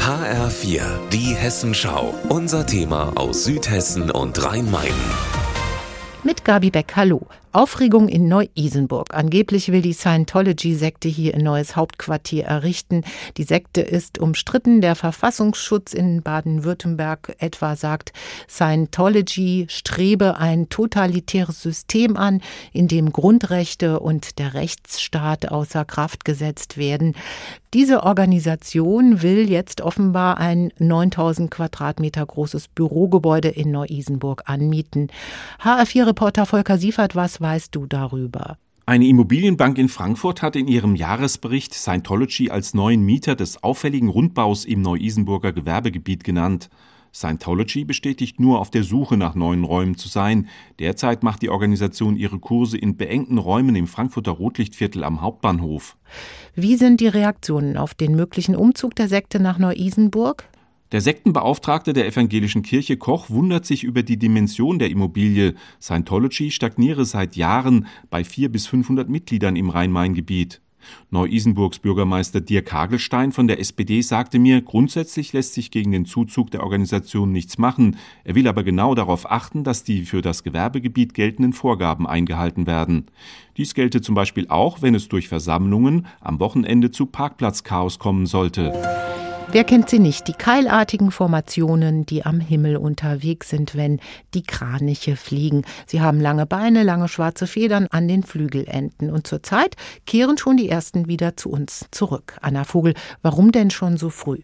HR4, 0.00 0.82
die 1.12 1.32
Hessenschau. 1.34 2.14
Unser 2.28 2.66
Thema 2.66 3.12
aus 3.14 3.44
Südhessen 3.44 4.10
und 4.10 4.42
Rhein-Main. 4.44 4.92
Mit 6.24 6.44
Gabi 6.44 6.72
Beck, 6.72 6.94
hallo. 6.96 7.28
Aufregung 7.56 8.08
in 8.08 8.28
Neu-Isenburg. 8.28 9.14
Angeblich 9.14 9.72
will 9.72 9.80
die 9.80 9.94
Scientology-Sekte 9.94 11.08
hier 11.08 11.34
ein 11.34 11.40
neues 11.40 11.74
Hauptquartier 11.74 12.44
errichten. 12.44 13.02
Die 13.38 13.44
Sekte 13.44 13.80
ist 13.80 14.18
umstritten. 14.18 14.82
Der 14.82 14.94
Verfassungsschutz 14.94 15.94
in 15.94 16.20
Baden-Württemberg 16.20 17.34
etwa 17.38 17.74
sagt, 17.74 18.12
Scientology 18.46 19.64
strebe 19.70 20.36
ein 20.36 20.68
totalitäres 20.68 21.62
System 21.62 22.18
an, 22.18 22.42
in 22.74 22.88
dem 22.88 23.10
Grundrechte 23.10 24.00
und 24.00 24.38
der 24.38 24.52
Rechtsstaat 24.52 25.48
außer 25.50 25.86
Kraft 25.86 26.26
gesetzt 26.26 26.76
werden. 26.76 27.14
Diese 27.76 28.04
Organisation 28.04 29.20
will 29.20 29.50
jetzt 29.50 29.82
offenbar 29.82 30.38
ein 30.38 30.72
9000 30.78 31.50
Quadratmeter 31.50 32.24
großes 32.24 32.68
Bürogebäude 32.68 33.48
in 33.48 33.70
Neu-Isenburg 33.70 34.44
anmieten. 34.46 35.08
HR4-Reporter 35.62 36.46
Volker 36.46 36.78
Siefert, 36.78 37.16
was 37.16 37.42
weißt 37.46 37.74
du 37.76 37.86
darüber? 37.86 38.58
Eine 38.86 39.06
Immobilienbank 39.06 39.78
in 39.78 39.88
Frankfurt 39.88 40.42
hat 40.42 40.56
in 40.56 40.66
ihrem 40.66 40.96
Jahresbericht 40.96 41.74
Scientology 41.74 42.50
als 42.50 42.74
neuen 42.74 43.04
Mieter 43.04 43.36
des 43.36 43.62
auffälligen 43.62 44.08
Rundbaus 44.08 44.64
im 44.64 44.82
Neu-Isenburger 44.82 45.52
Gewerbegebiet 45.52 46.24
genannt. 46.24 46.70
Scientology 47.14 47.84
bestätigt 47.84 48.40
nur 48.40 48.60
auf 48.60 48.70
der 48.70 48.82
Suche 48.82 49.16
nach 49.16 49.36
neuen 49.36 49.62
Räumen 49.62 49.96
zu 49.96 50.08
sein. 50.08 50.48
Derzeit 50.80 51.22
macht 51.22 51.42
die 51.42 51.50
Organisation 51.50 52.16
ihre 52.16 52.40
Kurse 52.40 52.78
in 52.78 52.96
beengten 52.96 53.38
Räumen 53.38 53.76
im 53.76 53.86
Frankfurter 53.86 54.32
Rotlichtviertel 54.32 55.04
am 55.04 55.20
Hauptbahnhof. 55.20 55.96
Wie 56.56 56.76
sind 56.76 57.00
die 57.00 57.08
Reaktionen 57.08 57.76
auf 57.76 57.94
den 57.94 58.16
möglichen 58.16 58.56
Umzug 58.56 58.96
der 58.96 59.08
Sekte 59.08 59.38
nach 59.38 59.58
Neu-Isenburg? 59.58 60.48
Der 60.92 61.00
Sektenbeauftragte 61.00 61.92
der 61.92 62.06
evangelischen 62.06 62.62
Kirche 62.62 62.96
Koch 62.96 63.28
wundert 63.28 63.66
sich 63.66 63.82
über 63.82 64.04
die 64.04 64.18
Dimension 64.18 64.78
der 64.78 64.88
Immobilie. 64.88 65.54
Scientology 65.80 66.52
stagniere 66.52 67.04
seit 67.04 67.34
Jahren 67.34 67.86
bei 68.08 68.22
400 68.22 68.52
bis 68.52 68.66
500 68.68 69.08
Mitgliedern 69.08 69.56
im 69.56 69.70
Rhein-Main-Gebiet. 69.70 70.60
Neu-Isenburgs 71.10 71.80
Bürgermeister 71.80 72.40
Dirk 72.40 72.72
Hagelstein 72.72 73.32
von 73.32 73.48
der 73.48 73.58
SPD 73.58 74.00
sagte 74.02 74.38
mir, 74.38 74.62
grundsätzlich 74.62 75.32
lässt 75.32 75.54
sich 75.54 75.72
gegen 75.72 75.90
den 75.90 76.04
Zuzug 76.04 76.52
der 76.52 76.62
Organisation 76.62 77.32
nichts 77.32 77.58
machen. 77.58 77.96
Er 78.22 78.36
will 78.36 78.46
aber 78.46 78.62
genau 78.62 78.94
darauf 78.94 79.28
achten, 79.28 79.64
dass 79.64 79.82
die 79.82 80.04
für 80.04 80.22
das 80.22 80.44
Gewerbegebiet 80.44 81.14
geltenden 81.14 81.52
Vorgaben 81.52 82.06
eingehalten 82.06 82.68
werden. 82.68 83.06
Dies 83.56 83.74
gelte 83.74 84.00
zum 84.00 84.14
Beispiel 84.14 84.46
auch, 84.48 84.82
wenn 84.82 84.94
es 84.94 85.08
durch 85.08 85.26
Versammlungen 85.26 86.06
am 86.20 86.38
Wochenende 86.38 86.92
zu 86.92 87.06
Parkplatzchaos 87.06 87.98
kommen 87.98 88.26
sollte. 88.26 88.72
Wer 89.52 89.62
kennt 89.62 89.88
sie 89.88 90.00
nicht? 90.00 90.26
Die 90.26 90.32
keilartigen 90.32 91.12
Formationen, 91.12 92.04
die 92.04 92.26
am 92.26 92.40
Himmel 92.40 92.76
unterwegs 92.76 93.48
sind, 93.48 93.76
wenn 93.76 94.00
die 94.34 94.42
Kraniche 94.42 95.14
fliegen. 95.14 95.62
Sie 95.86 96.00
haben 96.00 96.20
lange 96.20 96.46
Beine, 96.46 96.82
lange 96.82 97.06
schwarze 97.06 97.46
Federn 97.46 97.86
an 97.90 98.08
den 98.08 98.24
Flügelenden. 98.24 99.10
Und 99.10 99.26
zurzeit 99.26 99.76
kehren 100.04 100.36
schon 100.36 100.56
die 100.56 100.68
ersten 100.68 101.06
wieder 101.06 101.36
zu 101.36 101.48
uns 101.48 101.86
zurück. 101.92 102.36
Anna 102.42 102.64
Vogel, 102.64 102.94
warum 103.22 103.52
denn 103.52 103.70
schon 103.70 103.96
so 103.96 104.10
früh? 104.10 104.40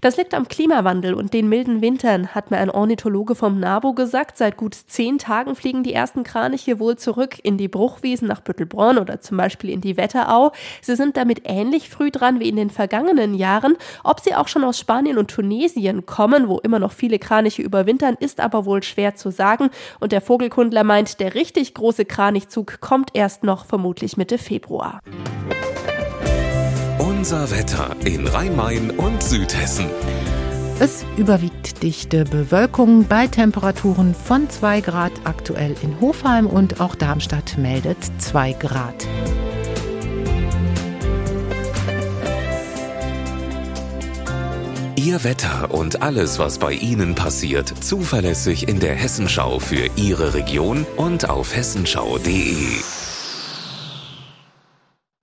Das 0.00 0.16
liegt 0.16 0.34
am 0.34 0.48
Klimawandel 0.48 1.14
und 1.14 1.32
den 1.32 1.48
milden 1.48 1.80
Wintern, 1.80 2.34
hat 2.34 2.50
mir 2.50 2.58
ein 2.58 2.70
Ornithologe 2.70 3.34
vom 3.34 3.60
NABO 3.60 3.92
gesagt. 3.94 4.36
Seit 4.36 4.56
gut 4.56 4.74
zehn 4.74 5.18
Tagen 5.18 5.54
fliegen 5.54 5.82
die 5.82 5.92
ersten 5.92 6.24
Kraniche 6.24 6.78
wohl 6.78 6.96
zurück 6.96 7.38
in 7.42 7.56
die 7.56 7.68
Bruchwiesen 7.68 8.28
nach 8.28 8.40
Büttelbronn 8.40 8.98
oder 8.98 9.20
zum 9.20 9.36
Beispiel 9.36 9.70
in 9.70 9.80
die 9.80 9.96
Wetterau. 9.96 10.52
Sie 10.80 10.96
sind 10.96 11.16
damit 11.16 11.42
ähnlich 11.44 11.88
früh 11.90 12.10
dran 12.10 12.40
wie 12.40 12.48
in 12.48 12.56
den 12.56 12.70
vergangenen 12.70 13.34
Jahren. 13.34 13.76
Ob 14.04 14.20
sie 14.20 14.34
auch 14.34 14.48
schon 14.48 14.64
aus 14.64 14.78
Spanien 14.78 15.18
und 15.18 15.30
Tunesien 15.30 16.06
kommen, 16.06 16.48
wo 16.48 16.58
immer 16.58 16.78
noch 16.78 16.92
viele 16.92 17.18
Kraniche 17.18 17.62
überwintern, 17.62 18.16
ist 18.18 18.40
aber 18.40 18.64
wohl 18.64 18.82
schwer 18.82 19.14
zu 19.14 19.30
sagen. 19.30 19.70
Und 20.00 20.12
der 20.12 20.20
Vogelkundler 20.20 20.84
meint, 20.84 21.20
der 21.20 21.34
richtig 21.34 21.74
große 21.74 22.04
Kranichzug 22.04 22.80
kommt 22.80 23.10
erst 23.14 23.44
noch 23.44 23.66
vermutlich 23.66 24.16
Mitte 24.16 24.38
Februar. 24.38 25.00
Unser 27.22 27.52
Wetter 27.52 27.94
in 28.04 28.26
Rhein-Main 28.26 28.90
und 28.90 29.22
Südhessen. 29.22 29.86
Es 30.80 31.04
überwiegt 31.16 31.84
dichte 31.84 32.24
Bewölkung 32.24 33.04
bei 33.06 33.28
Temperaturen 33.28 34.12
von 34.12 34.50
2 34.50 34.80
Grad 34.80 35.12
aktuell 35.22 35.76
in 35.82 36.00
Hofheim 36.00 36.48
und 36.48 36.80
auch 36.80 36.96
Darmstadt 36.96 37.58
meldet 37.58 37.98
2 38.18 38.54
Grad. 38.54 39.06
Ihr 44.96 45.22
Wetter 45.22 45.72
und 45.72 46.02
alles, 46.02 46.40
was 46.40 46.58
bei 46.58 46.72
Ihnen 46.72 47.14
passiert, 47.14 47.72
zuverlässig 47.84 48.66
in 48.66 48.80
der 48.80 48.96
Hessenschau 48.96 49.60
für 49.60 49.88
Ihre 49.94 50.34
Region 50.34 50.84
und 50.96 51.30
auf 51.30 51.54
hessenschau.de. 51.54 53.01